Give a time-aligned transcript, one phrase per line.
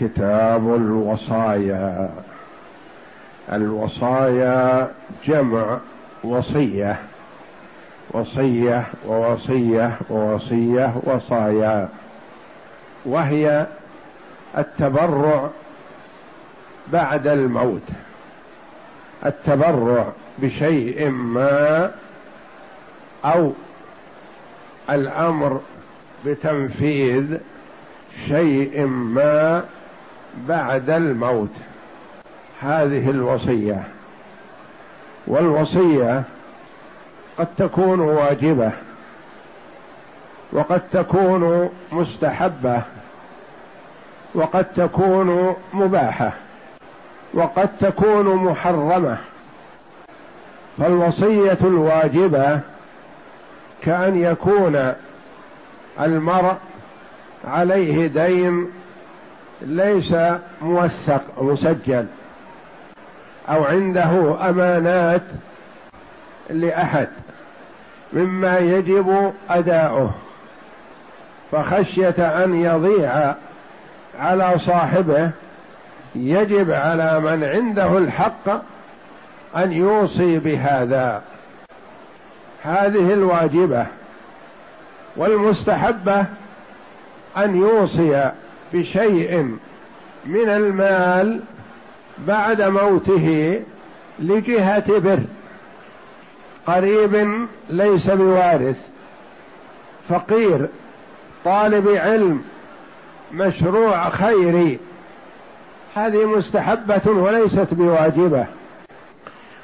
[0.00, 2.10] كتاب الوصايا.
[3.52, 4.88] الوصايا
[5.24, 5.78] جمع
[6.24, 6.96] وصية.
[8.10, 11.88] وصية ووصية ووصية وصايا.
[13.04, 13.66] وهي
[14.58, 15.50] التبرع
[16.92, 17.88] بعد الموت.
[19.26, 21.90] التبرع بشيء ما
[23.24, 23.52] أو
[24.90, 25.60] الأمر
[26.26, 27.38] بتنفيذ
[28.28, 29.64] شيء ما
[30.48, 31.50] بعد الموت.
[32.62, 33.82] هذه الوصية.
[35.26, 36.22] والوصية
[37.38, 38.70] قد تكون واجبة.
[40.52, 42.82] وقد تكون مستحبة.
[44.34, 46.32] وقد تكون مباحة.
[47.34, 49.18] وقد تكون محرمة.
[50.78, 52.60] فالوصية الواجبة
[53.82, 54.94] كأن يكون
[56.00, 56.56] المرء
[57.44, 58.68] عليه دين
[59.62, 60.14] ليس
[60.62, 62.06] موثق مسجل.
[63.48, 65.22] أو عنده أمانات
[66.50, 67.08] لأحد.
[68.12, 70.10] مما يجب أداؤه.
[71.52, 73.34] فخشية أن يضيع
[74.18, 75.30] على صاحبه
[76.14, 78.48] يجب على من عنده الحق
[79.56, 81.22] أن يوصي بهذا.
[82.62, 83.86] هذه الواجبة.
[85.16, 86.26] والمستحبة
[87.36, 88.30] أن يوصي
[88.72, 89.56] بشيء
[90.26, 91.40] من المال
[92.18, 93.60] بعد موته
[94.18, 95.20] لجهة بر.
[96.66, 98.76] قريب ليس بوارث.
[100.08, 100.68] فقير
[101.44, 102.42] طالب علم
[103.32, 104.78] مشروع خيري
[105.94, 108.46] هذه مستحبة وليست بواجبة.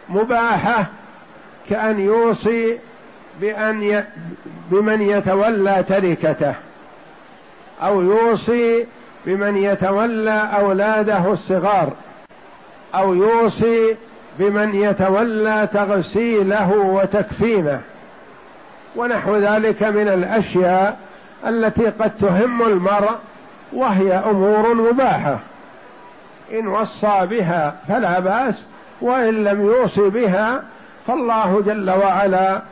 [0.09, 0.86] مباحة
[1.70, 2.78] كأن يوصي
[3.41, 4.04] بأن ي...
[4.70, 6.54] بمن يتولى تركته
[7.82, 8.86] أو يوصي
[9.26, 11.92] بمن يتولى أولاده الصغار
[12.94, 13.97] أو يوصي
[14.38, 17.81] بمن يتولى تغسيله وتكفينه.
[18.97, 20.98] ونحو ذلك من الأشياء
[21.47, 23.15] التي قد تهم المرء
[23.72, 25.38] وهي أمور مباحة.
[26.53, 28.54] إن وصى بها فلا بأس
[29.00, 30.62] وإن لم يوصي بها
[31.06, 32.62] فالله جل وعلا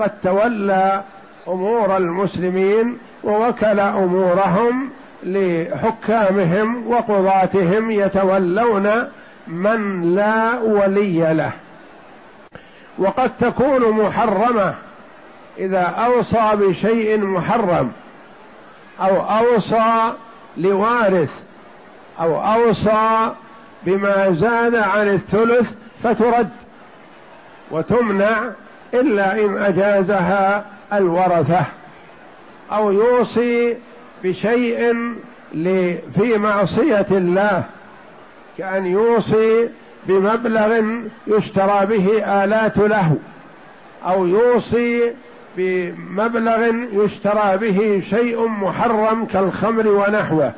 [0.00, 1.02] قد تولى
[1.48, 4.90] أمور المسلمين ووكل أمورهم
[5.22, 9.08] لحكامهم وقضاتهم يتولون
[9.46, 11.52] من لا ولي له.
[12.98, 14.74] وقد تكون محرمة
[15.58, 17.92] إذا أوصى بشيء محرم
[19.00, 20.12] أو أوصى
[20.56, 21.30] لوارث
[22.20, 23.32] أو أوصى
[23.82, 25.72] بما زاد عن الثلث
[26.02, 26.48] فترد
[27.70, 28.50] وتمنع
[28.94, 31.64] إلا إن أجازها الورثة
[32.72, 33.76] أو يوصي
[34.24, 34.94] بشيء
[36.14, 37.64] في معصية الله
[38.58, 39.68] كأن يوصي
[40.06, 40.82] بمبلغ
[41.26, 43.16] يشترى به آلات له
[44.04, 45.12] أو يوصي
[45.56, 50.52] بمبلغ يشترى به شيء محرم كالخمر ونحوه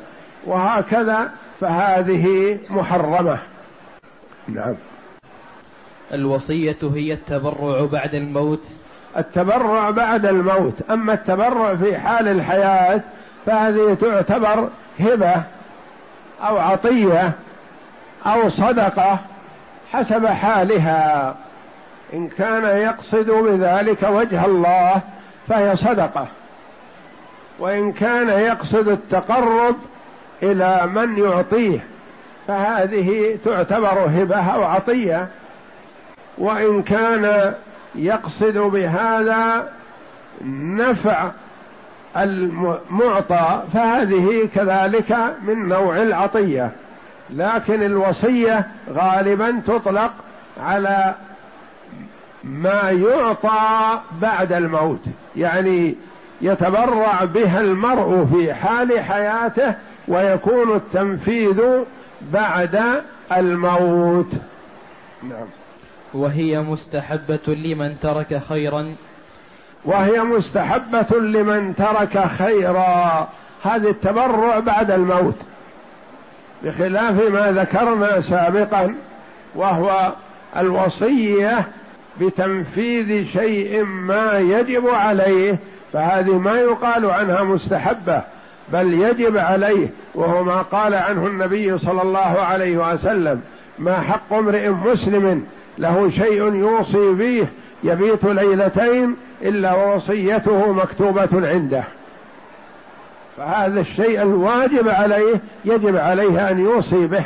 [0.45, 3.37] وهكذا فهذه محرمة.
[4.47, 4.75] نعم.
[6.13, 8.63] الوصية هي التبرع بعد الموت.
[9.17, 10.81] التبرع بعد الموت.
[10.91, 13.01] أما التبرع في حال الحياة
[13.45, 14.69] فهذه تعتبر
[14.99, 15.43] هبة
[16.41, 17.31] أو عطية
[18.25, 19.19] أو صدقة
[19.91, 21.35] حسب حالها.
[22.13, 25.01] إن كان يقصد بذلك وجه الله
[25.47, 26.27] فهي صدقة.
[27.59, 29.75] وإن كان يقصد التقرب
[30.43, 31.79] إلى من يعطيه
[32.47, 35.27] فهذه تعتبر هبة أو عطية.
[36.37, 37.53] وإن كان
[37.95, 39.69] يقصد بهذا
[40.51, 41.31] نفع
[42.17, 45.17] المعطى فهذه كذلك
[45.47, 46.71] من نوع العطية.
[47.29, 50.11] لكن الوصية غالبا تطلق
[50.59, 51.15] على
[52.43, 55.01] ما يعطى بعد الموت.
[55.35, 55.95] يعني
[56.41, 59.75] يتبرع بها المرء في حال حياته
[60.07, 61.61] ويكون التنفيذ
[62.21, 63.01] بعد
[63.31, 64.31] الموت.
[65.23, 65.47] نعم.
[66.13, 68.95] وهي مستحبة لمن ترك خيرا
[69.85, 73.27] وهي مستحبة لمن ترك خيرا.
[73.63, 75.35] هذا التبرع بعد الموت.
[76.63, 78.95] بخلاف ما ذكرنا سابقا
[79.55, 80.13] وهو
[80.57, 81.65] الوصية
[82.21, 85.57] بتنفيذ شيء ما يجب عليه
[85.93, 88.21] فهذه ما يقال عنها مستحبة
[88.73, 93.41] بل يجب عليه وهو ما قال عنه النبي صلى الله عليه وسلم
[93.79, 95.45] ما حق امرئ مسلم
[95.77, 97.47] له شيء يوصي به
[97.83, 99.15] يبيت ليلتين
[99.49, 101.83] إلا ووصيته مكتوبة عنده.
[103.37, 107.23] فهذا الشيء الواجب عليه يجب عليه أن يوصي به.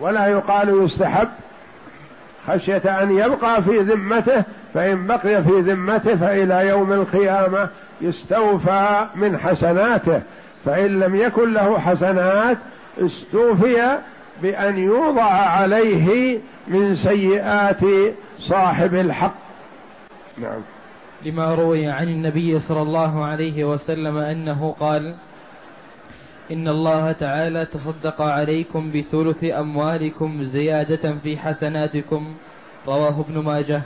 [0.00, 1.28] ولا يقال يستحب
[2.46, 4.42] خشية أن يبقى في ذمته
[4.74, 7.68] فإن بقي في ذمته فإلى يوم القيامة
[8.00, 10.22] يستوفى من حسناته.
[10.64, 12.58] فإن لم يكن له حسنات
[12.98, 13.98] استوفي
[14.42, 16.38] بأن يوضع عليه
[16.68, 17.80] من سيئات
[18.38, 19.34] صاحب الحق.
[20.38, 20.60] نعم.
[21.24, 25.14] لما روي عن النبي صلى الله عليه وسلم أنه قال
[26.52, 32.34] إن الله تعالى تصدق عليكم بثلث أموالكم زيادة في حسناتكم
[32.86, 33.82] رواه ابن ماجه.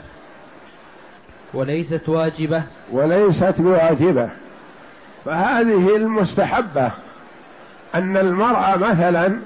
[1.53, 2.63] وليست واجبة.
[2.91, 4.29] وليست بواجبة.
[5.25, 6.91] فهذه المستحبة
[7.95, 9.39] أن المرء مثلا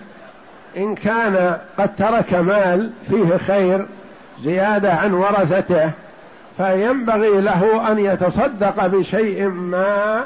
[0.77, 3.85] إن كان قد ترك مال فيه خير
[4.43, 5.91] زيادة عن ورثته
[6.59, 10.25] فينبغي له أن يتصدق بشيء ما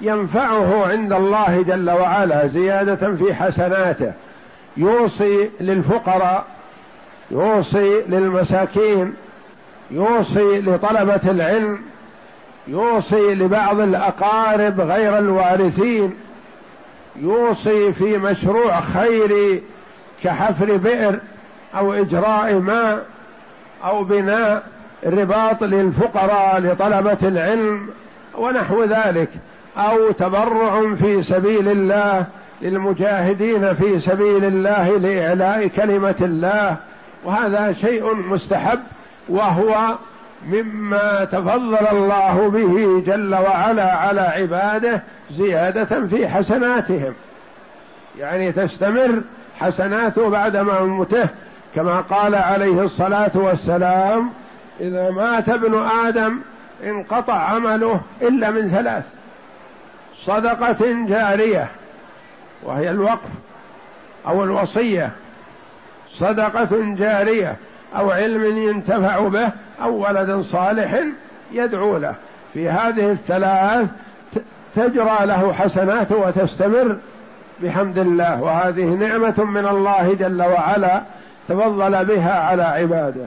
[0.00, 4.12] ينفعه عند الله جل وعلا زيادة في حسناته.
[4.76, 6.44] يوصي للفقراء
[7.30, 9.14] يوصي للمساكين
[9.90, 11.78] يوصي لطلبة العلم
[12.68, 16.14] يوصي لبعض الأقارب غير الوارثين
[17.16, 19.62] يوصي في مشروع خيري
[20.22, 21.18] كحفر بئر
[21.74, 23.04] أو إجراء ماء
[23.84, 24.62] أو بناء.
[25.06, 27.88] رباط للفقراء لطلبة العلم
[28.38, 29.28] ونحو ذلك
[29.76, 32.26] أو تبرع في سبيل الله
[32.62, 36.76] للمجاهدين في سبيل الله لإعلاء كلمة الله.
[37.24, 38.78] وهذا شيء مستحب
[39.28, 39.94] وهو
[40.46, 47.14] مما تفضل الله به جل وعلا على عباده زيادة في حسناتهم.
[48.18, 49.22] يعني تستمر
[49.60, 51.28] حسناته بعد موته
[51.74, 54.30] كما قال عليه الصلاة والسلام
[54.82, 56.38] إذا مات ابن آدم
[56.84, 59.04] انقطع عمله إلا من ثلاث.
[60.24, 61.68] صدقة جارية
[62.62, 63.30] وهي الوقف
[64.26, 65.10] أو الوصية.
[66.10, 67.56] صدقة جارية
[67.96, 69.50] أو علم ينتفع به
[69.82, 71.00] أو ولد صالح
[71.52, 72.14] يدعو له.
[72.54, 73.88] في هذه الثلاث
[74.76, 76.96] تجرى له حسناته وتستمر
[77.62, 78.42] بحمد الله.
[78.42, 81.02] وهذه نعمة من الله جل وعلا
[81.48, 83.26] تفضل بها على عباده.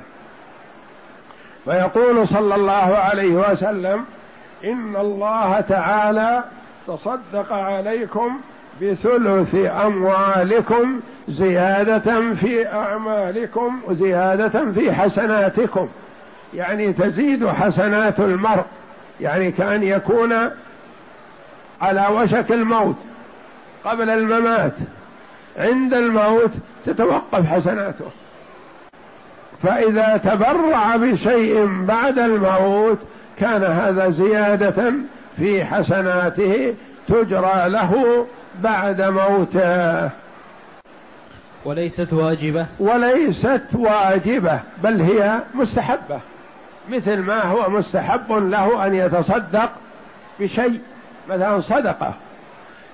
[1.65, 4.05] فيقول صلى الله عليه وسلم
[4.63, 6.43] إن الله تعالى
[6.87, 8.39] تصدق عليكم
[8.81, 15.89] بثلث أموالكم زيادة في أعمالكم وزيادة في حسناتكم.
[16.53, 18.65] يعني تزيد حسنات المرء.
[19.21, 20.33] يعني كأن يكون
[21.81, 22.95] على وشك الموت
[23.85, 24.73] قبل الممات.
[25.57, 26.51] عند الموت
[26.85, 28.05] تتوقف حسناته.
[29.63, 32.99] فإذا تبرع بشيء بعد الموت
[33.39, 34.93] كان هذا زيادة
[35.37, 36.75] في حسناته
[37.07, 38.25] تجرى له
[38.63, 40.09] بعد موته.
[41.65, 46.19] وليست واجبة؟ وليست واجبة بل هي مستحبة.
[46.89, 49.69] مثل ما هو مستحب له أن يتصدق
[50.39, 50.79] بشيء
[51.29, 52.13] مثلا صدقة.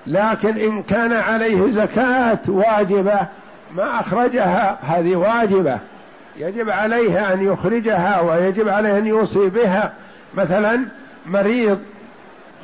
[0.06, 3.20] لكن إن كان عليه زكاة واجبة
[3.76, 5.78] ما أخرجها هذه واجبة.
[6.36, 9.92] يجب عليه أن يخرجها ويجب عليه أن يوصي بها
[10.34, 10.84] مثلا
[11.26, 11.78] مريض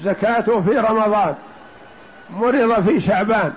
[0.04, 1.34] زكاته في رمضان
[2.30, 3.52] مرض في شعبان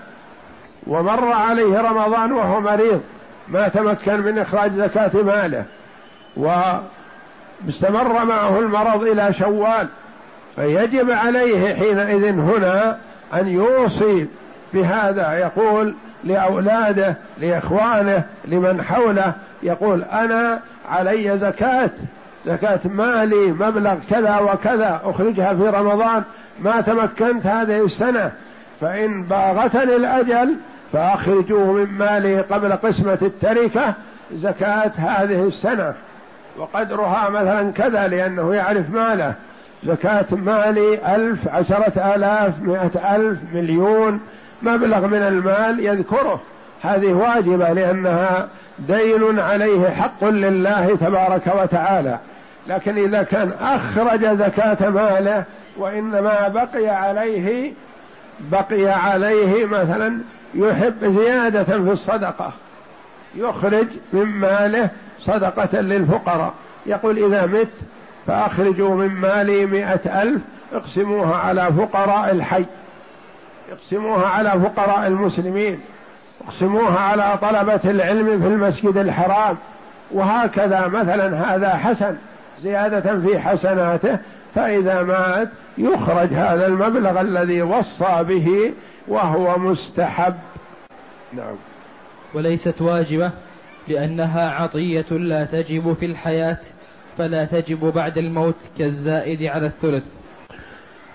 [0.87, 3.01] ومر عليه رمضان وهو مريض
[3.47, 5.65] ما تمكن من إخراج زكاة ماله
[6.37, 9.87] واستمر معه المرض إلى شوال
[10.55, 12.97] فيجب عليه حينئذ هنا
[13.33, 14.27] أن يوصي
[14.73, 21.89] بهذا يقول لأولاده لإخوانه لمن حوله يقول أنا علي زكاة
[22.45, 26.23] زكاة مالي مبلغ كذا وكذا أخرجها في رمضان
[26.59, 28.31] ما تمكنت هذه السنة
[28.81, 30.55] فإن باغتني الأجل
[30.93, 33.93] فأخرجوه من مالي قبل قسمة التركة
[34.33, 35.93] زكاة هذه السنة.
[36.57, 39.33] وقدرها مثلا كذا لأنه يعرف ماله.
[39.83, 44.19] زكاة مالي ألف عشرة آلاف مئة ألف مليون
[44.61, 46.41] مبلغ من المال يذكره.
[46.81, 48.47] هذه واجبة لأنها
[48.87, 52.19] دين عليه حق لله تبارك وتعالى.
[52.67, 55.43] لكن إذا كان أخرج زكاة ماله
[55.77, 57.73] وإنما بقي عليه
[58.39, 60.19] بقي عليه مثلا
[60.55, 62.51] يحب زيادة في الصدقة.
[63.35, 66.53] يخرج من ماله صدقة للفقراء.
[66.85, 67.67] يقول إذا مت
[68.27, 70.41] فأخرجوا من مالي مئة ألف
[70.73, 72.65] اقسموها على فقراء الحي
[73.71, 75.79] اقسموها على فقراء المسلمين.
[76.47, 79.57] اقسموها على طلبة العلم في المسجد الحرام.
[80.11, 82.15] وهكذا مثلا هذا حسن
[82.61, 84.19] زيادة في حسناته
[84.55, 88.73] فإذا مات يخرج هذا المبلغ الذي وصى به
[89.07, 90.33] وهو مستحب.
[91.33, 91.55] نعم.
[92.33, 93.31] وليست واجبة
[93.87, 96.57] لأنها عطية لا تجب في الحياة
[97.17, 100.03] فلا تجب بعد الموت كالزائد على الثلث.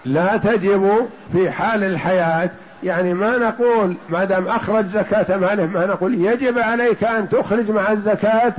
[0.05, 2.51] لا تجب في حال الحياة
[2.87, 7.93] يعني ما نقول ما دام أخرج زكاة ماله ما نقول يجب عليك أن تخرج مع
[7.93, 8.53] الزكاة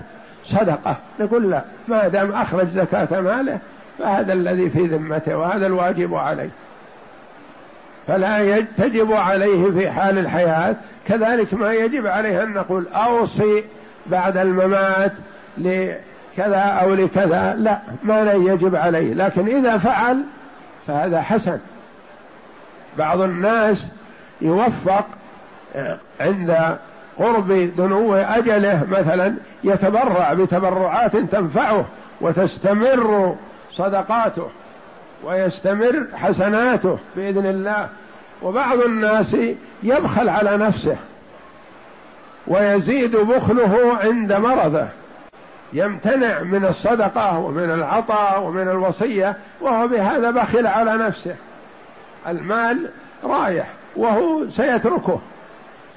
[0.45, 0.95] صدقة.
[1.19, 3.59] نقول لا ما دام أخرج زكاة ماله
[3.99, 6.49] فهذا الذي في ذمته وهذا الواجب عليه.
[8.07, 10.75] فلا تجب عليه في حال الحياة.
[11.07, 13.63] كذلك ما يجب عليه أن نقول أوصي
[14.07, 15.11] بعد الممات
[15.57, 17.55] لكذا أو لكذا.
[17.57, 19.13] لا ما لا يجب عليه.
[19.13, 20.23] لكن إذا فعل
[20.87, 21.59] فهذا حسن.
[22.97, 23.85] بعض الناس
[24.41, 25.05] يوفق
[26.19, 26.77] عند
[27.19, 31.85] قرب دنو أجله مثلا يتبرع بتبرعات تنفعه
[32.21, 33.35] وتستمر
[33.71, 34.47] صدقاته
[35.23, 37.89] ويستمر حسناته بإذن الله.
[38.41, 39.37] وبعض الناس
[39.83, 40.97] يبخل على نفسه
[42.47, 44.87] ويزيد بخله عند مرضه
[45.73, 51.35] يمتنع من الصدقة ومن العطاء ومن الوصية وهو بهذا بخل على نفسه.
[52.27, 52.89] المال
[53.23, 53.67] رايح.
[53.97, 55.19] وهو سيتركه.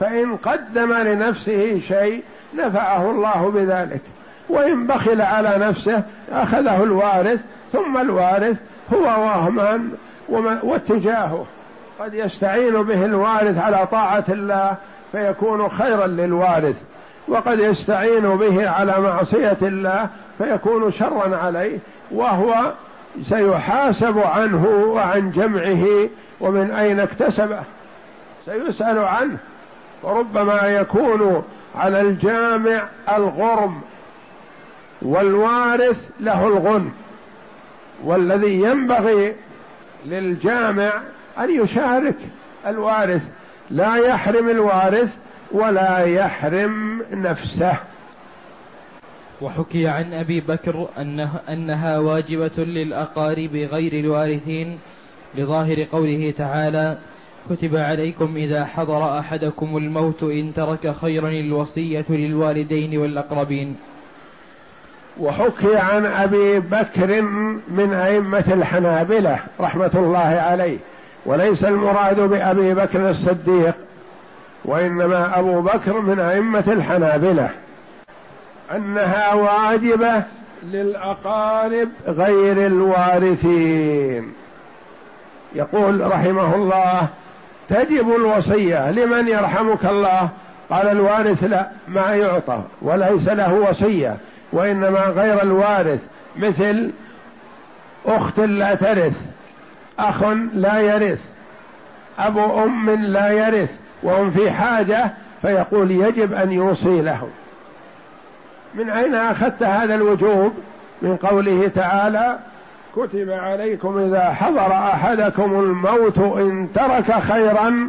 [0.01, 2.23] فإن قدم لنفسه شيء
[2.59, 4.01] نفعه الله بذلك.
[4.49, 6.03] وإن بخل على نفسه
[6.33, 7.41] أخذه الوارث
[7.73, 8.57] ثم الوارث
[8.95, 9.91] هو وهمان
[10.63, 11.47] واتجاهه.
[12.01, 14.77] قد يستعين به الوارث على طاعة الله
[15.13, 16.77] فيكون خيرا للوارث.
[17.29, 21.79] وقد يستعين به على معصية الله فيكون شرا عليه.
[22.11, 22.73] وهو
[23.23, 26.09] سيحاسب عنه وعن جمعه
[26.41, 27.61] ومن أين اكتسبه.
[28.45, 29.39] سيسأل عنه.
[30.03, 31.45] وربما يكون
[31.75, 33.81] على الجامع الغرم
[35.03, 36.93] والوارث له الغنم
[38.05, 39.35] والذي ينبغي
[40.07, 40.93] للجامع
[41.39, 42.17] أن يشارك
[42.67, 43.23] الوارث.
[43.71, 45.17] لا يحرم الوارث
[45.53, 47.77] ولا يحرم نفسه.
[49.41, 54.79] وحكي عن أبي بكر أنه أنها واجبة للأقارب غير الوارثين
[55.35, 56.99] لظاهر قوله تعالى
[57.51, 63.77] كتب عليكم إذا حضر أحدكم الموت إن ترك خيرا الوصية للوالدين والأقربين.
[65.21, 67.23] وحكي عن أبي بكر
[67.69, 70.79] من أئمة الحنابلة رحمة الله عليه
[71.27, 73.75] وليس المراد بأبي بكر الصديق
[74.65, 77.51] وإنما أبو بكر من أئمة الحنابلة.
[78.77, 80.23] أنها واجبة
[80.65, 84.33] للأقارب غير الوارثين.
[85.55, 87.09] يقول رحمه الله
[87.71, 88.91] تجب الوصية.
[88.91, 90.29] لمن يرحمك الله؟
[90.71, 94.17] قال الوارث لا ما يعطى وليس له وصية
[94.53, 96.01] وإنما غير الوارث.
[96.37, 96.91] مثل
[98.07, 99.17] أخت لا ترث
[99.99, 100.23] أخ
[100.53, 101.21] لا يرث
[102.19, 103.71] ابو أم لا يرث
[104.03, 105.11] وهم في حاجة
[105.43, 107.29] فيقول يجب أن يوصي له.
[108.75, 110.53] من أين أخذت هذا الوجوب؟
[111.03, 112.39] من قوله تعالى
[112.97, 117.89] كتب عليكم إذا حضر أحدكم الموت إن ترك خيرا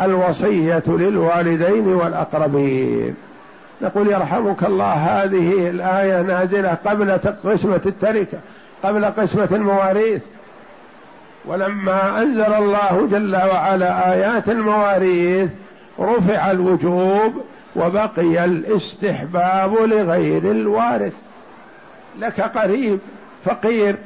[0.00, 3.14] الوصية للوالدين والأقربين.
[3.82, 7.10] نقول يرحمك الله هذه الآية نازلة قبل
[7.44, 8.38] قسمة التركة
[8.82, 10.22] قبل قسمة المواريث.
[11.44, 15.50] ولما أنزل الله جل وعلا آيات المواريث
[16.00, 17.44] رفع الوجوب
[17.76, 21.12] وبقي الاستحباب لغير الوارث.
[22.18, 22.98] لك قريب
[23.44, 23.96] فقير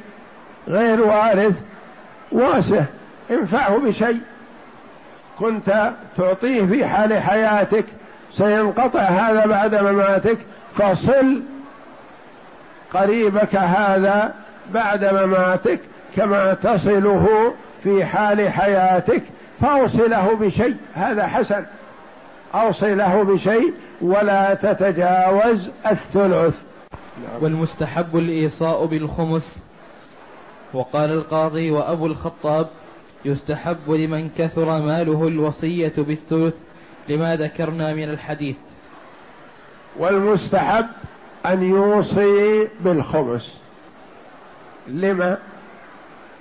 [0.69, 1.55] غير وارث
[2.33, 2.85] واسه
[3.31, 4.21] انفعه بشيء.
[5.39, 7.85] كنت تعطيه في حال حياتك
[8.33, 10.39] سينقطع هذا بعد مماتك
[10.75, 11.43] فصل
[12.95, 14.35] قريبك هذا
[14.75, 15.81] بعد مماتك
[16.17, 19.23] كما تصله في حال حياتك.
[19.61, 20.77] فأوصله بشيء.
[20.95, 21.65] هذا حسن.
[22.55, 26.55] أوصله بشيء ولا تتجاوز الثلث.
[27.41, 29.66] والمستحب الإيصاء بالخمس.
[30.73, 32.67] وقال القاضي وأبو الخطاب
[33.25, 36.55] يستحب لمن كثر ماله الوصية بالثلث
[37.09, 38.57] لما ذكرنا من الحديث.
[39.99, 40.87] والمستحب
[41.47, 43.61] أن يوصي بالخمس
[44.89, 45.39] لما؟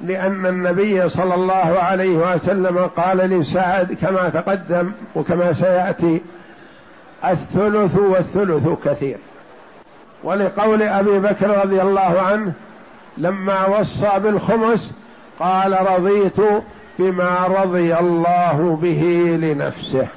[0.04, 6.22] لأن النبي صلى الله عليه وسلم قال لسعد كما تقدم وكما سيأتي
[7.26, 9.18] الثلث والثلث كثير.
[10.24, 12.54] ولقول أبي بكر رضي الله عنه
[13.18, 14.92] لما وصى بالخمس
[15.40, 16.38] قال رضيت
[17.00, 19.04] بما رضي الله به
[19.42, 20.08] لنفسه.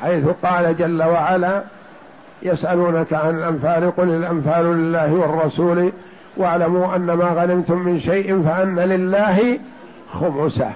[0.00, 1.62] حيث قال جل وعلا
[2.42, 5.92] يسألونك عن الأنفال قل الأنفال لله والرسول
[6.36, 9.58] واعلموا أن ما غنمتم من شيء فأن لله
[10.12, 10.70] خمسه.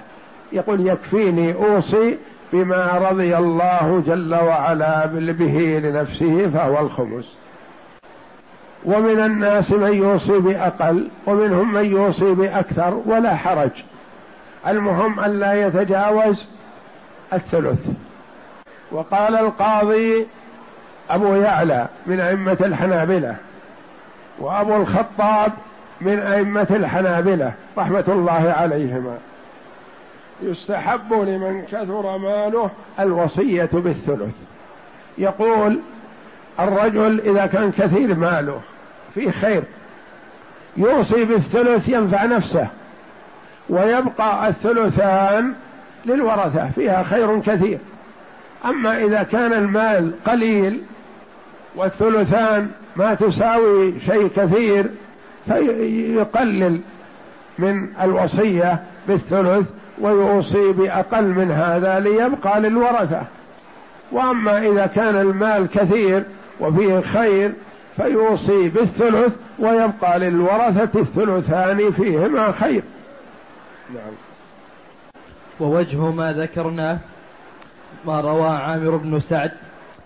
[0.53, 2.17] يقول يكفيني أوصي
[2.53, 7.35] بما رضي الله جل وعلا به لنفسه فهو الخمس.
[8.85, 13.69] ومن الناس من يوصي بأقل ومنهم من يوصي بأكثر ولا حرج.
[14.67, 16.45] المهم أن لا يتجاوز
[17.33, 17.87] الثلث.
[18.91, 20.27] وقال القاضي
[21.09, 23.35] أبو يعلى من أئمة الحنابلة
[24.39, 25.51] وأبو الخطاب
[26.01, 29.17] من أئمة الحنابلة رحمة الله عليهما.
[30.43, 32.69] يستحب لمن كثر ماله
[32.99, 34.35] الوصية بالثلث.
[35.17, 35.79] يقول
[36.59, 38.61] الرجل إذا كان كثير ماله
[39.15, 39.63] في خير.
[40.77, 42.67] يوصي بالثلث ينفع نفسه
[43.69, 45.53] ويبقى الثلثان
[46.05, 47.79] للورثة فيها خير كثير.
[48.65, 50.81] أما إذا كان المال قليل
[51.75, 54.85] والثلثان ما تساوي شيء كثير
[55.45, 56.81] فيقلل
[57.59, 59.67] من الوصية بالثلث
[59.99, 63.21] ويوصي بأقل من هذا ليبقى للورثة.
[64.11, 66.23] وأما إذا كان المال كثير
[66.59, 67.53] وفيه خير
[67.95, 72.83] فيوصي بالثلث ويبقى للورثة الثلثان فيهما خير.
[73.93, 74.13] نعم.
[75.59, 76.99] ووجه ما ذكرناه
[78.05, 79.51] ما روى عامر بن سعد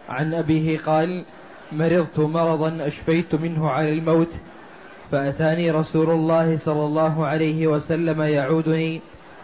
[0.10, 1.24] عن أبيه قال
[1.72, 4.32] مرضت مرضا أشفيت منه على الموت
[5.12, 9.02] فأتاني رسول الله صلى الله عليه وسلم يعودني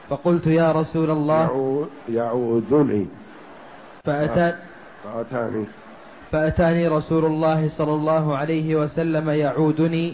[0.10, 3.08] فقلت يا رسول الله يعودني.
[4.04, 4.58] فأتى
[5.04, 5.66] فأتاني.
[6.32, 10.14] فأتاني رسول الله صلى الله عليه وسلم يعودني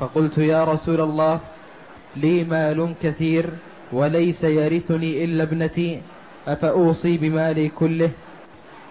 [0.00, 1.40] فقلت يا رسول الله
[2.16, 3.50] لي مال كثير
[3.92, 6.00] وليس يرثني إلا ابنتي
[6.48, 8.10] أفأوصي بمالي كله؟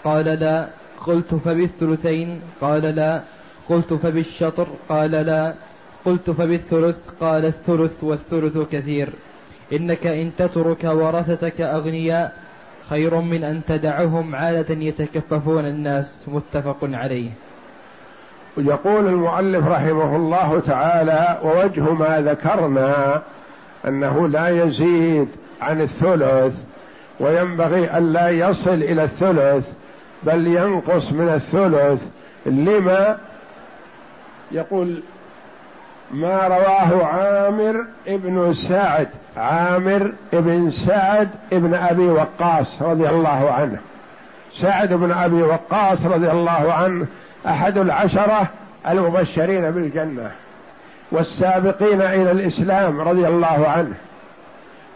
[0.03, 0.67] قال لا.
[1.05, 3.23] قلت فبالثلثين؟ قال لا.
[3.69, 5.53] قلت فبالشطر؟ قال لا.
[6.05, 9.09] قلت فبالثلث؟ قال الثلث والثلث كثير.
[9.73, 12.46] إنك إن تترك ورثتك أغنياء
[12.89, 17.29] خير من أن تدعهم عادة يتكففون الناس متفق عليه.
[18.57, 23.21] يقول المؤلف رحمه الله تعالى ووجه ما ذكرنا
[23.87, 25.27] أنه لا يزيد
[25.61, 26.53] عن الثلث
[27.19, 29.67] وينبغي ألا يصل إلى الثلث
[30.23, 32.01] بل ينقص من الثلث.
[32.45, 33.17] لما؟
[34.51, 35.03] يقول
[36.11, 43.79] ما رواه عامر ابن سعد عامر ابن سعد ابن أبي وقاص رضي الله عنه.
[44.61, 47.05] سعد بن أبي وقاص رضي الله عنه
[47.47, 48.47] أحد العشرة
[48.87, 50.31] المبشرين بالجنة
[51.11, 53.95] والسابقين إلى الإسلام رضي الله عنه.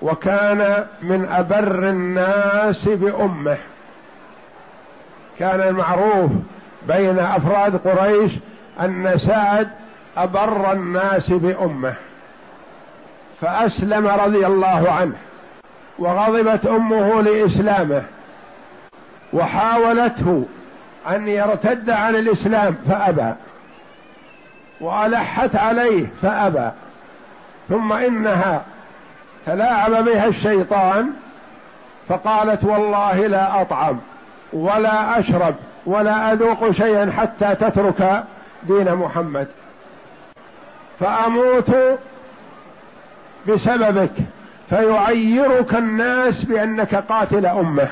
[0.02, 3.58] وكان من أبر الناس بأمه.
[5.40, 6.32] كان المعروف
[6.88, 8.32] بين أفراد قريش
[8.82, 9.68] أن سعد
[10.18, 11.94] أبر الناس بأمه
[13.42, 15.16] فأسلم رضي الله عنه
[16.00, 18.04] وغضبت أمه لإسلامه
[19.34, 20.46] وحاولته
[21.10, 23.34] أن يرتد عن الإسلام فأبى
[24.82, 26.70] وألحت عليه فأبى
[27.70, 28.62] ثم إنها
[29.46, 31.10] تلاعب بها الشيطان
[32.08, 34.00] فقالت والله لا أطعم
[34.54, 38.24] ولا أشرب ولا أذوق شيئا حتى تترك
[38.64, 39.48] دين محمد.
[41.02, 42.00] فأموت
[43.48, 44.12] بسببك
[44.70, 47.88] فيعيرك الناس بأنك قاتل أمة.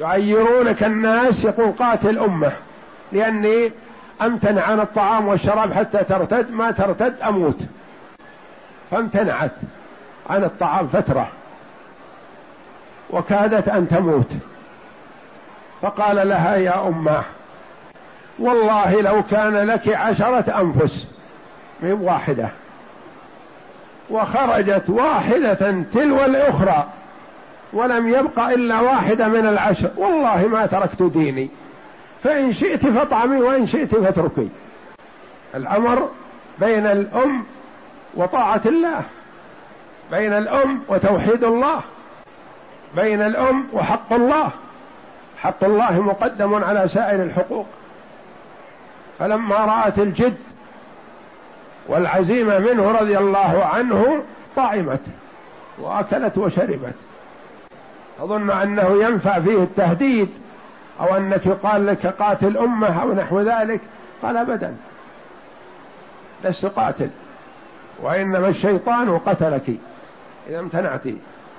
[0.00, 2.52] يعيرونك الناس يقول قاتل أمة
[3.12, 3.72] لأني
[4.22, 7.58] أمتنع عن الطعام والشراب حتى ترتد ما ترتد أموت.
[8.90, 9.52] فامتنعت
[10.30, 11.28] عن الطعام فترة
[13.10, 14.32] وكادت أن تموت.
[15.82, 17.22] فقال لها يا أمة
[18.38, 21.13] والله لو كان لك عشرة أنفس
[21.82, 22.48] من واحدة.
[24.10, 26.88] وخرجت واحدة تلو الأخرى
[27.72, 29.90] ولم يبق إلا واحدة من العشر.
[29.96, 31.50] والله ما تركت ديني.
[32.22, 34.48] فإن شئت فاطعمي وإن شئت فاتركي.
[35.54, 36.08] الأمر
[36.60, 37.44] بين الأم
[38.14, 39.02] وطاعة الله
[40.10, 41.80] بين الأم وتوحيد الله
[42.96, 44.50] بين الأم وحق الله.
[45.42, 47.66] حق الله مقدم على سائر الحقوق.
[49.18, 50.36] فلما رأت الجد
[51.88, 54.22] والعزيمة منه رضي الله عنه
[54.56, 55.00] طعمت
[55.78, 56.94] وأكلت وشربت
[58.20, 60.28] أظن أنه ينفع فيه التهديد
[61.00, 63.80] أو أنك يقال لك قاتل أمة أو نحو ذلك.
[64.22, 64.76] قال أبدا
[66.44, 67.10] لست قاتل
[68.02, 69.70] وإنما الشيطان قتلك
[70.48, 71.02] إذا امتنعت.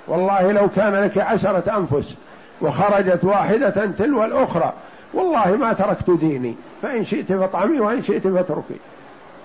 [0.08, 2.14] والله لو كان لك عشرة أنفس
[2.60, 4.72] وخرجت واحدة تلو الأخرى
[5.14, 8.76] والله ما تركت ديني فإن شئت فاطعمي وإن شئت فاتركي.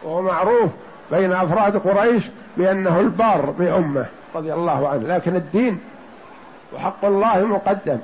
[0.03, 0.69] وهو معروف
[1.11, 2.23] بين أفراد قريش
[2.57, 5.79] بأنه البار بأمة رضي الله عنه لكن الدين
[6.73, 7.97] وحق الله مقدم.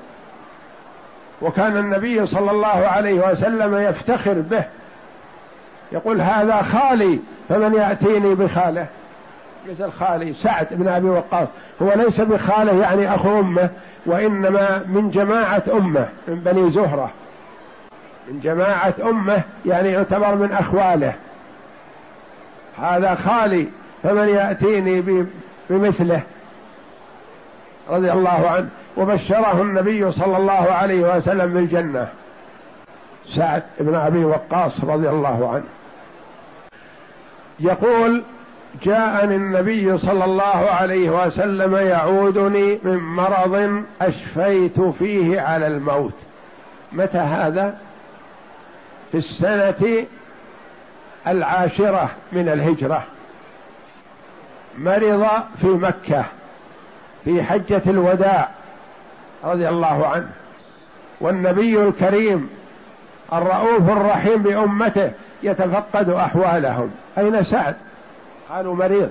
[1.42, 4.64] وكان النبي صلى الله عليه وسلم يفتخر به
[5.92, 8.86] يقول هذا خالي فمن يأتيني بخاله؟
[9.70, 11.48] مثل خالي سعد بن أبي وقاص
[11.82, 13.70] هو ليس بخاله يعني أخو أمه
[14.06, 17.10] وإنما من جماعة أمة من بني زهرة.
[18.32, 21.14] من جماعة أمة يعني يعتبر من أخواله.
[22.82, 23.68] هذا خالي
[24.04, 25.26] فمن يأتيني
[25.70, 26.22] بمثله
[27.90, 28.70] رضي الله عنه.
[28.98, 32.08] وبشره النبي صلى الله عليه وسلم بالجنة.
[33.36, 35.64] سعد بن أبي وقاص رضي الله عنه.
[37.60, 38.24] يقول
[38.84, 46.14] جاءني النبي صلى الله عليه وسلم يعودني من مرض أشفيت فيه على الموت.
[46.92, 47.78] متى هذا؟
[49.12, 50.06] في السنة
[51.28, 53.04] العاشرة من الهجرة
[54.78, 55.28] مرض
[55.62, 56.26] في مكة
[57.26, 58.50] في حجة الوداع
[59.44, 60.30] رضي الله عنه
[61.22, 62.50] والنبي الكريم
[63.34, 65.12] الرؤوف الرحيم بأمته
[65.44, 66.92] يتفقد أحوالهم.
[67.18, 67.76] أين سعد؟
[68.50, 69.10] قالوا مريض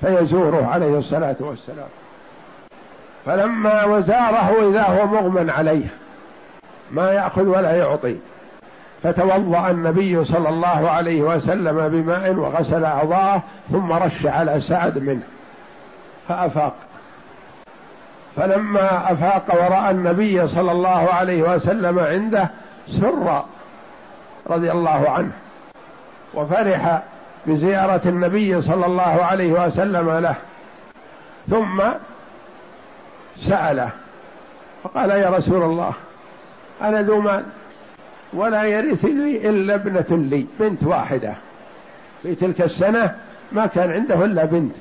[0.00, 1.88] فيزوره عليه الصلاة والسلام.
[3.26, 5.86] فلما وزاره إذا هو مغمى عليه
[6.90, 8.16] ما يأخذ ولا يعطي.
[9.06, 15.22] فتوضأ النبي صلى الله عليه وسلم بماء وغسل أعضاءه ثم رش على سعد منه
[16.28, 16.74] فأفاق.
[18.36, 22.50] فلما أفاق ورأى النبي صلى الله عليه وسلم عنده
[23.00, 23.44] سر
[24.50, 25.32] رضي الله عنه
[26.34, 27.02] وفرح
[27.46, 30.34] بزيارة النبي صلى الله عليه وسلم له
[31.50, 31.82] ثم
[33.48, 33.90] سأله
[34.84, 35.92] فقال يا رسول الله
[36.82, 37.44] أنا ذو مال؟
[38.32, 41.34] ولا يرثني إلا ابنة لي بنت واحدة.
[42.22, 43.14] في تلك السنة
[43.52, 44.74] ما كان عنده إلا بنت.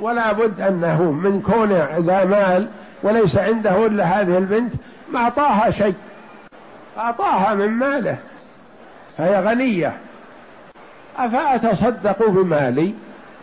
[0.00, 2.68] ولا بد أنه من كونه ذا مال
[3.02, 4.72] وليس عنده إلا هذه البنت
[5.12, 5.94] ما أعطاها شيء.
[6.98, 8.18] أعطاها من ماله.
[9.18, 9.96] فهي غنية.
[11.16, 12.94] أفأتصدق بمالي؟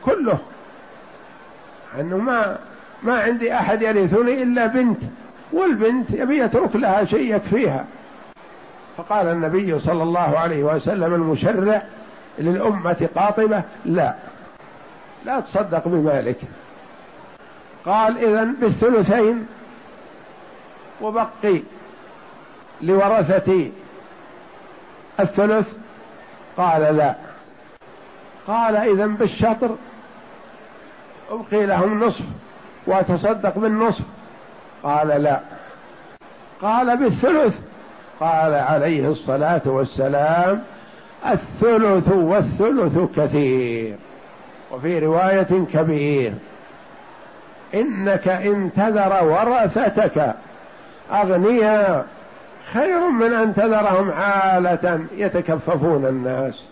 [0.06, 0.38] كله.
[2.00, 2.58] أنه ما
[3.04, 5.00] ما عندي أحد يرثني إلا بنت
[5.54, 7.86] والبنت يبي يترك لها شيء يكفيها.
[8.98, 11.82] فقال النبي صلى الله عليه وسلم المشرع
[12.40, 14.16] للأمة قاطبة لا.
[15.26, 16.38] لا تصدق بمالك.
[17.86, 19.48] قال إذا بالثلثين
[21.02, 21.62] وبقي
[22.82, 23.72] لورثتي
[25.20, 25.68] الثلث؟
[26.58, 27.16] قال لا.
[28.48, 29.76] قال إذا بالشطر
[31.32, 32.26] أبقي لهم نصف
[32.88, 34.04] وأتصدق بالنصف؟
[34.84, 35.40] قال لا.
[36.62, 37.73] قال بالثلث
[38.20, 40.64] قال عليه الصلاة والسلام
[41.26, 43.96] الثلث والثلث كثير.
[44.72, 46.34] وفي رواية كبير
[47.74, 50.34] إنك إن تذر ورثتك
[51.12, 52.06] أغنياء
[52.74, 56.64] خير من أن تذرهم عالة يتكففون الناس.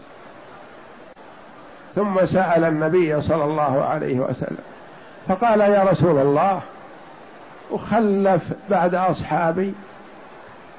[1.96, 4.64] ثم سأل النبي صلى الله عليه وسلم
[5.28, 6.62] فقال يا رسول الله
[7.72, 9.74] أخلف بعد أصحابي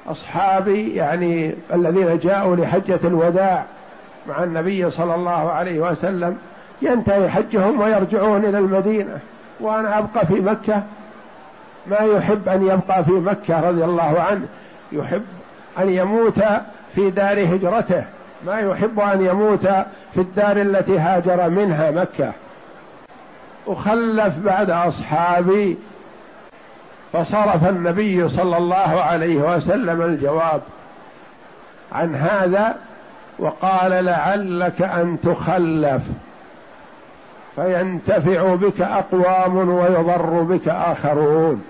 [0.08, 3.64] أصحابي يعني الذين جاءوا لحجة الوداع
[4.28, 6.38] مع النبي صلى الله عليه وسلم.
[6.82, 9.18] ينتهي حجهم ويرجعون إلى المدينة.
[9.60, 10.82] وأنا أبقى في مكة.
[11.86, 14.46] ما يحب أن يبقى في مكة رضي الله عنه.
[14.92, 15.24] يحب
[15.78, 16.40] أن يموت
[16.94, 18.04] في دار هجرته.
[18.46, 19.66] ما يحب أن يموت
[20.14, 22.32] في الدار التي هاجر منها مكة.
[23.66, 25.78] أخلف بعد أصحابي.
[27.12, 30.61] فصرف النبي صلى الله عليه وسلم الجواب
[31.92, 32.77] عن هذا
[33.38, 36.03] وقال لعلك أن تخلف
[37.57, 41.62] فينتفع بك أقوام ويضر بك آخرون.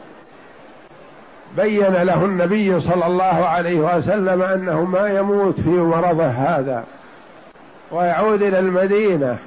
[1.57, 6.85] بين له النبي صلى الله عليه وسلم أنه ما يموت في مرضه هذا
[7.91, 9.39] ويعود إلى المدينة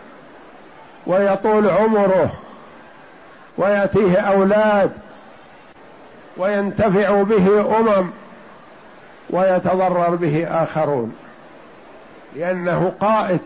[1.07, 2.33] ويطول عمره
[3.57, 4.91] ويأتيه أولاد
[6.37, 8.09] وينتفع به أمم
[9.29, 11.15] ويتضرر به آخرون.
[12.35, 13.39] لأنه قائد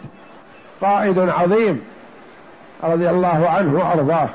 [0.82, 1.82] قائد عظيم
[2.84, 4.30] رضي الله عنه وأرضاه.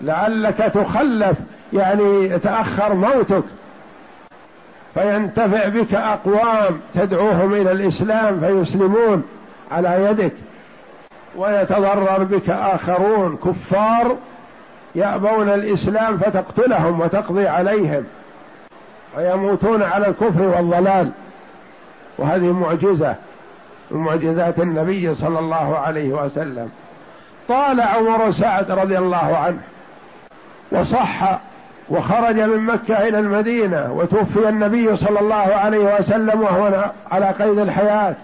[0.00, 1.38] لعلك تخلف
[1.72, 3.44] يعني يتأخر موتك.
[4.94, 9.24] فينتفع بك أقوام تدعوهم إلى الإسلام فيسلمون
[9.70, 10.32] على يدك.
[11.36, 14.16] ويتضرر بك آخرون كفار
[14.94, 18.04] يأبون الإسلام فتقتلهم وتقضي عليهم
[19.16, 21.10] ويموتون على الكفر والضلال.
[22.18, 23.14] وهذه معجزة
[23.90, 26.70] من معجزات النبي صلى الله عليه وسلم.
[27.48, 29.58] طال عمر سعد رضي الله عنه
[30.72, 31.38] وصح
[31.88, 38.14] وخرج من مكة إلى المدينة وتوفي النبي صلى الله عليه وسلم وهو على قيد الحياة.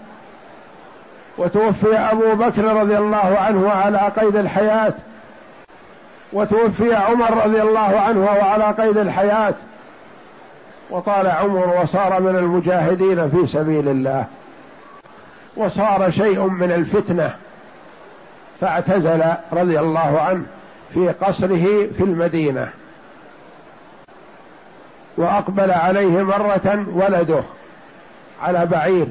[1.37, 4.93] وتوفي أبو بكر رضي الله عنه على قيد الحياة.
[6.33, 9.53] وتوفي عمر رضي الله عنه وهو على قيد الحياة.
[10.89, 14.25] وطال عمر وصار من المجاهدين في سبيل الله.
[15.57, 17.35] وصار شيء من الفتنة.
[18.61, 20.45] فاعتزل رضي الله عنه
[20.93, 22.69] في قصره في المدينة.
[25.17, 27.43] وأقبل عليه مرة ولده
[28.41, 29.07] على بعير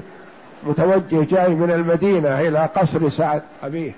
[0.64, 3.92] متوجه جاي من المدينة إلى قصر سعد أبيه.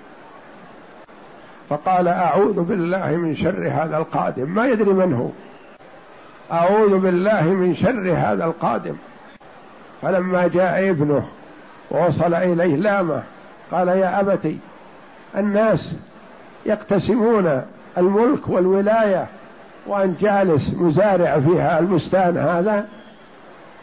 [1.71, 4.49] فقال أعوذ بالله من شر هذا القادم.
[4.49, 5.29] ما يدري من هو.
[6.51, 8.95] أعوذ بالله من شر هذا القادم.
[10.01, 11.27] فلما جاء ابنه
[11.91, 13.23] ووصل إليه لامه
[13.71, 14.57] قال يا أبتي
[15.37, 15.95] الناس
[16.65, 17.61] يقتسمون
[17.97, 19.25] الملك والولاية
[19.87, 22.87] وأن جالس مزارع فيها البستان هذا.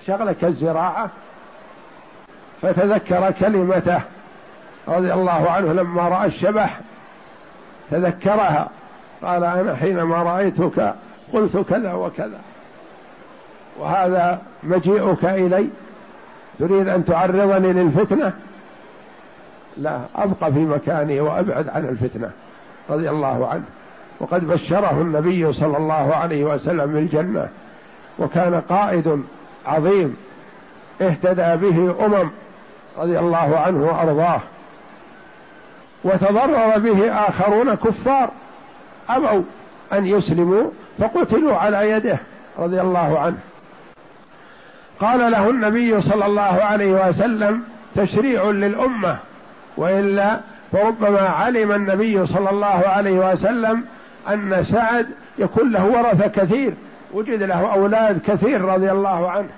[0.07, 1.11] شغلك الزراعة.
[2.63, 4.01] فتذكر كلمته
[4.89, 6.81] رضي الله عنه لما رأى الشبح
[7.91, 8.69] تذكرها
[9.23, 10.95] قال أنا حينما رأيتك
[11.33, 12.41] قلت كذا وكذا.
[13.79, 15.69] وهذا مجيئك إلي.
[16.59, 18.33] تريد أن تعرضني للفتنة؟
[19.77, 22.31] لا أبقى في مكاني وأبعد عن الفتنة
[22.91, 23.65] رضي الله عنه.
[24.21, 27.49] وقد بشره النبي صلى الله عليه وسلم بالجنة
[28.19, 29.23] وكان قائد
[29.67, 30.17] عظيم
[31.03, 32.31] اهتدى به أمم
[32.99, 34.41] رضي الله عنه وأرضاه.
[36.05, 38.31] وتضرر به آخرون كفار.
[39.09, 39.43] أبوا
[39.93, 42.19] أن يسلموا فقتلوا على يده
[42.59, 43.39] رضي الله عنه.
[45.01, 47.63] قال له النبي صلى الله عليه وسلم
[47.95, 49.17] تشريع للأمة.
[49.77, 50.41] وإلا
[50.73, 53.85] فربما علم النبي صلى الله عليه وسلم
[54.29, 55.07] أن سعد
[55.39, 56.75] يكون له ورثة كثير.
[57.15, 59.49] وجد له أولاد كثير رضي الله عنه.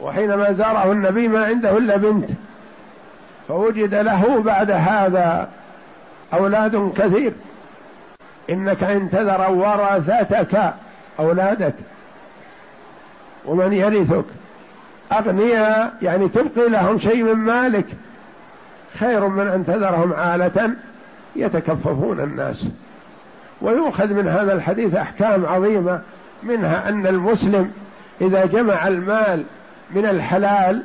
[0.00, 2.30] وحينما زاره النبي ما عنده إلا بنت.
[3.48, 5.48] فوجد له بعد هذا
[6.34, 7.32] أولاد كثير.
[8.50, 10.74] إنك إن تذر ورثتك
[11.18, 11.74] أولادك.
[13.46, 14.24] ومن يرثك؟
[15.12, 17.86] أغنياء يعني تبقي لهم شيء من مالك.
[18.98, 20.70] خير من أن تذرهم عالة.
[21.36, 22.66] يتكففون الناس.
[23.60, 26.00] ويؤخذ من هذا الحديث أحكام عظيمة
[26.42, 27.72] منها أن المسلم
[28.20, 29.44] إذا جمع المال
[29.90, 30.82] من الحلال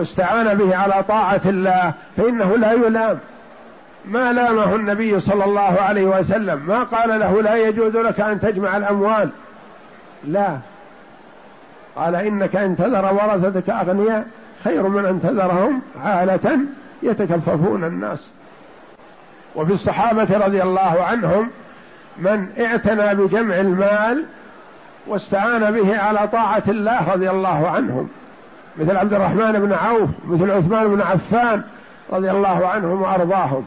[0.00, 3.18] واستعان به على طاعة الله فإنه لا يلام
[4.04, 6.62] ما لامه النبي صلى الله عليه وسلم.
[6.66, 9.30] ما قال له لا يجوز لك أن تجمع الأموال.
[10.24, 10.58] لا.
[11.96, 14.26] قال إنك إن تذر ورثتك أغنياء
[14.64, 16.58] خير من أن تذرهم عالة
[17.02, 18.28] يتكففون الناس.
[19.56, 21.50] وفي الصحابة رضي الله عنهم
[22.18, 24.24] من اعتنى بجمع المال
[25.06, 28.08] واستعان به على طاعة الله رضي الله عنهم.
[28.76, 31.62] مثل عبد الرحمن بن عوف مثل عثمان بن عفان
[32.12, 33.64] رضي الله عنهم وأرضاهم.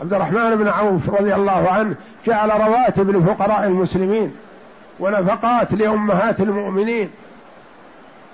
[0.00, 1.94] عبد الرحمن بن عوف رضي الله عنه
[2.26, 4.32] جعل رواتب لفقراء المسلمين
[5.00, 7.10] ونفقات لأمهات المؤمنين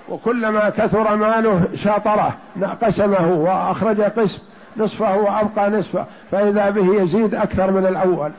[0.09, 2.33] وكلما كثر ماله شاطره
[2.81, 4.39] قسمه وأخرج قسم
[4.77, 8.31] نصفه وأبقى نصفه فإذا به يزيد أكثر من الأول.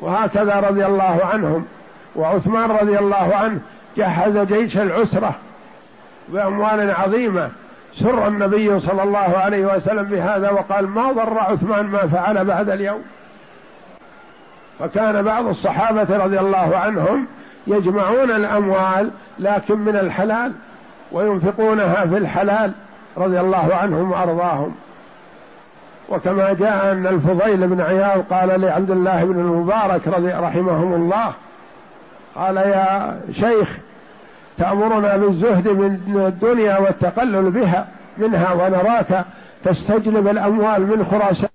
[0.00, 1.64] وهكذا رضي الله عنهم.
[2.16, 3.60] وعثمان رضي الله عنه
[3.96, 5.34] جهز جيش العسرة
[6.32, 7.50] بأموال عظيمة.
[7.98, 13.02] سر النبي صلى الله عليه وسلم بهذا وقال ما ضر عثمان ما فعل بعد اليوم؟
[14.78, 17.26] فكان بعض الصحابة رضي الله عنهم
[17.66, 20.52] يجمعون الأموال لكن من الحلال
[21.12, 22.72] وينفقونها في الحلال
[23.16, 24.74] رضي الله عنهم وأرضاهم.
[26.08, 31.32] وكما جاء أن الفضيل بن عياض قال لعبد الله بن المبارك رضي رحمهم الله
[32.34, 33.78] قال يا شيخ
[34.58, 39.24] تأمرنا بالزهد من الدنيا والتقلل بها منها ونراك
[39.64, 41.48] تستجلب الأموال من خراسان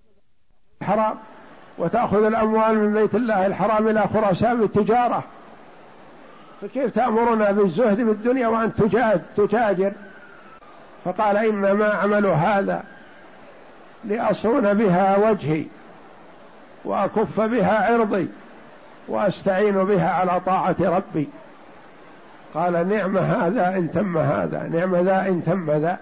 [0.81, 1.15] الحرام
[1.77, 5.23] وتأخذ الأموال من بيت الله الحرام إلى خراسان بالتجارة.
[6.61, 9.91] فكيف تأمرنا بالزهد بالدنيا تجاهد تتاجر
[11.05, 12.83] فقال إنما عمل هذا
[14.05, 15.65] لأصون بها وجهي
[16.85, 18.29] وأكف بها عرضي
[19.07, 21.29] وأستعين بها على طاعة ربي.
[22.53, 25.97] قال نعم هذا إن تم هذا نعم ذا إن تم ذا.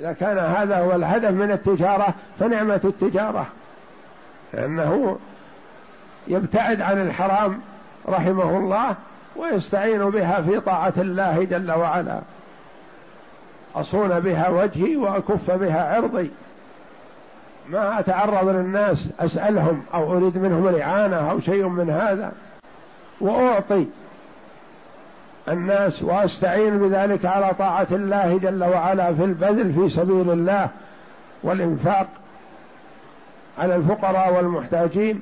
[0.00, 3.46] إذا كان هذا هو الهدف من التجارة فنعمة التجارة.
[4.54, 5.18] لأنه
[6.28, 7.60] يبتعد عن الحرام
[8.08, 8.94] رحمه الله
[9.36, 12.20] ويستعين بها في طاعة الله جل وعلا.
[13.74, 16.30] أصون بها وجهي وأكف بها عرضي.
[17.68, 22.32] ما أتعرض للناس أسألهم أو أريد منهم الإعانة أو شيء من هذا.
[23.20, 23.86] وأعطي
[25.48, 30.68] الناس وأستعين بذلك على طاعة الله جل وعلا في البذل في سبيل الله
[31.42, 32.06] والإنفاق
[33.58, 35.20] على الفقراء والمحتاجين.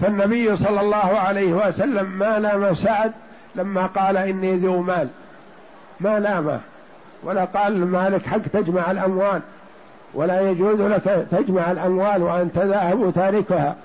[0.00, 3.12] فالنبي صلى الله عليه وسلم ما لام سعد
[3.54, 5.08] لما قال إني ذو مال.
[6.00, 6.60] ما لامه
[7.22, 9.40] ولا قال مالك حق تجمع الأموال.
[10.14, 13.76] ولا يجوز لك تجمع الأموال وانت ذاهب تاركها.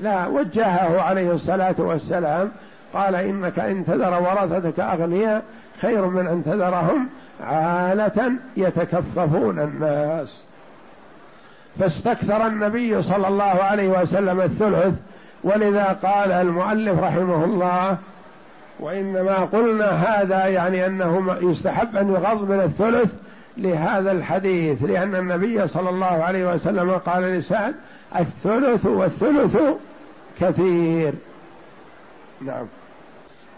[0.00, 2.50] لا وجهه عليه الصلاة والسلام
[2.94, 5.42] قال إنك إن تذر ورثتك أغنياء
[5.80, 7.08] خير من أن تذرهم
[7.40, 10.42] عالة يتكففون الناس.
[11.78, 14.94] فاستكثر النبي صلى الله عليه وسلم الثلث
[15.44, 17.96] ولذا قال المؤلف رحمه الله
[18.80, 23.12] وإنما قلنا هذا يعني أنه يستحب أن يغض من الثلث
[23.56, 27.74] لهذا الحديث لأن النبي صلى الله عليه وسلم قال لسعد
[28.18, 29.58] الثلث والثلث
[30.40, 31.14] كثير.
[32.40, 32.66] نعم.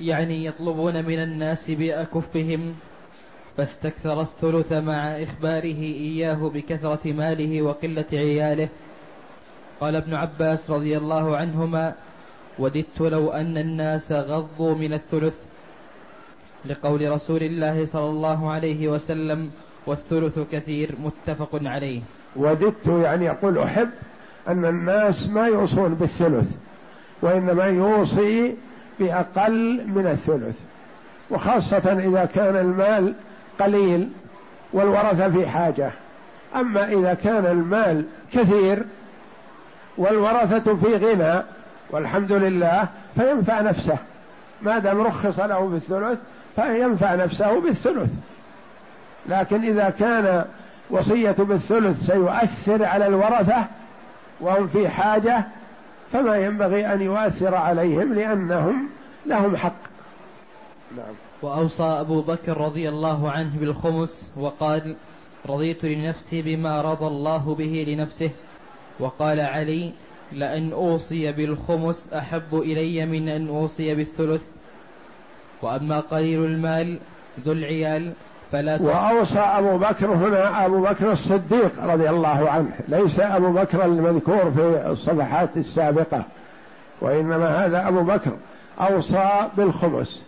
[0.00, 2.74] يعني يطلبون من الناس بأكفهم
[3.56, 8.68] فاستكثر الثلث مع إخباره إياه بكثرة ماله وقلة عياله.
[9.80, 11.94] قال ابن عباس رضي الله عنهما
[12.58, 15.34] وددت لو أن الناس غضوا من الثلث
[16.64, 19.50] لقول رسول الله صلى الله عليه وسلم
[19.86, 22.00] والثلث كثير متفق عليه.
[22.36, 23.90] وددت يعني يقول أحب
[24.48, 26.50] أن الناس ما يوصون بالثلث
[27.22, 28.54] وإنما يوصي
[29.00, 30.56] بأقل من الثلث
[31.30, 33.14] وخاصة إذا كان المال
[33.60, 34.08] قليل
[34.72, 35.90] والورثة في حاجة.
[36.56, 38.84] أما إذا كان المال كثير
[39.98, 41.42] والورثة في غنى
[41.90, 43.96] والحمد لله فينفع نفسه.
[44.62, 46.18] ما دام رخص له بالثلث
[46.56, 48.10] فينفع نفسه بالثلث.
[49.26, 50.44] لكن إذا كان
[50.90, 53.64] وصية بالثلث سيؤثر على الورثة
[54.40, 55.44] وهم في حاجة
[56.12, 58.88] فما ينبغي أن يؤثر عليهم لأنهم
[59.26, 59.82] لهم حق.
[60.96, 61.14] نعم.
[61.42, 64.96] وأوصى أبو بكر رضي الله عنه بالخمس وقال
[65.48, 68.30] رضيت لنفسي بما رضى الله به لنفسه.
[69.00, 69.92] وقال علي
[70.32, 74.42] لأن أوصي بالخمس أحب إلي من أن أوصي بالثلث.
[75.62, 76.98] وأما قليل المال
[77.40, 78.12] ذو العيال
[78.52, 82.70] فلا وأوصى أبو بكر هنا أبو بكر الصديق رضي الله عنه.
[82.88, 86.24] ليس أبو بكر المذكور في الصفحات السابقة
[87.00, 88.32] وإنما هذا أبو بكر.
[88.80, 90.22] أوصى بالخمس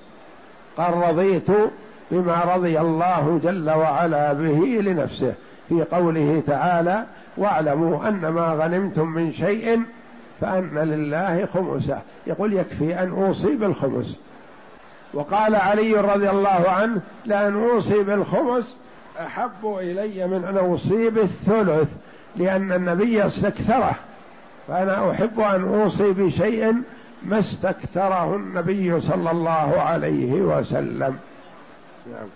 [0.76, 1.50] قال رضيت
[2.10, 5.34] بما رضي الله جل وعلا به لنفسه.
[5.68, 7.04] في قوله تعالى
[7.36, 9.82] واعلموا أن ما غنمتم من شيء
[10.40, 11.98] فأن لله خمسه.
[12.26, 14.16] يقول يكفي أن أوصي بالخمس
[15.14, 18.76] وقال علي رضي الله عنه لأن أوصي بالخمس
[19.20, 21.88] أحب إلي من أن أوصي بالثلث
[22.36, 23.94] لأن النبي استكثره
[24.68, 26.74] فأنا أحب أن أوصي بشيء
[27.22, 31.16] ما استكثره النبي صلى الله عليه وسلم
[32.06, 32.28] نعم.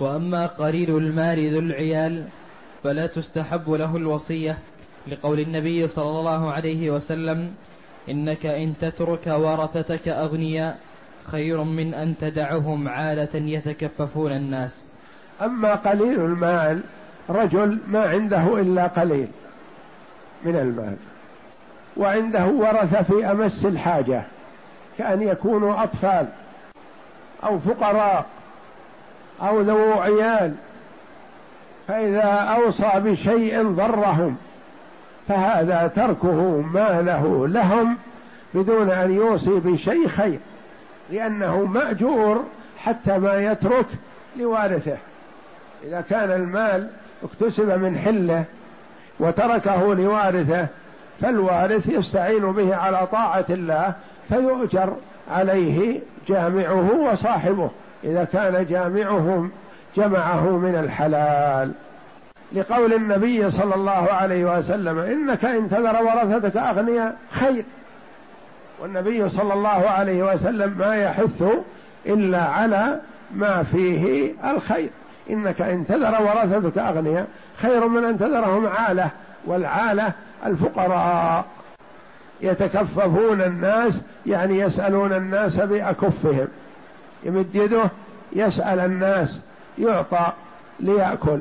[0.00, 2.24] وأما قليل المال ذو العيال
[2.82, 4.58] فلا تستحب له الوصية
[5.08, 7.54] لقول النبي صلى الله عليه وسلم
[8.08, 10.78] إنك إن تترك ورثتك أغنياء
[11.26, 14.92] خير من أن تدعهم عالة يتكففون الناس.
[15.42, 16.80] أما قليل المال
[17.30, 19.28] رجل ما عنده إلا قليل
[20.44, 20.96] من المال.
[21.96, 24.22] وعنده ورثة في أمس الحاجة
[24.98, 26.28] كأن يكونوا أطفال
[27.44, 28.26] أو فقراء
[29.42, 30.54] أو ذو عيال.
[31.88, 34.36] فإذا أوصى بشيء ضرهم
[35.28, 37.96] فهذا تركه ماله لهم
[38.54, 40.38] بدون أن يوصي بشيء خير.
[41.10, 42.44] لأنه مأجور
[42.78, 43.86] حتى ما يترك
[44.36, 44.96] لوارثه.
[45.84, 46.90] إذا كان المال
[47.24, 48.44] اكتسب من حله
[49.20, 50.66] وتركه لوارثه
[51.20, 53.94] فالوارث يستعين به على طاعة الله
[54.28, 54.96] فيؤجر
[55.30, 57.70] عليه جامعه وصاحبه.
[58.04, 59.50] إذا كان جامعهم
[59.96, 61.72] جمعه من الحلال.
[62.52, 67.64] لقول النبي صلى الله عليه وسلم إنك إن تذر ورثتك أغنياء خير.
[68.82, 71.44] والنبي صلى الله عليه وسلم ما يحث
[72.06, 73.00] إلا على
[73.34, 74.90] ما فيه الخير.
[75.30, 77.26] إنك إن تذر ورثتك أغنياء
[77.56, 79.10] خير من أن تذرهم عالة
[79.46, 80.12] والعالة
[80.46, 81.44] الفقراء.
[82.40, 86.48] يتكففون الناس يعني يسألون الناس بأكفهم.
[87.24, 87.84] يمد يده
[88.32, 89.40] يسأل الناس
[89.78, 90.32] يعطى
[90.80, 91.40] ليأكل.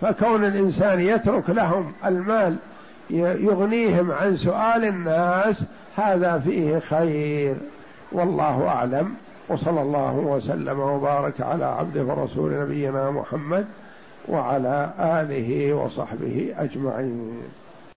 [0.00, 2.56] فكون الإنسان يترك لهم المال
[3.10, 5.64] يغنيهم عن سؤال الناس
[5.96, 7.56] هذا فيه خير.
[8.12, 9.14] والله أعلم.
[9.48, 13.66] وصلى الله وسلم وبارك على عبده ورسول نبينا محمد
[14.28, 17.42] وعلى آله وصحبه أجمعين.